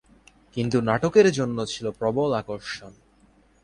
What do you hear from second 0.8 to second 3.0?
নাটকের জন্য ছিল প্রবল আকর্ষণ।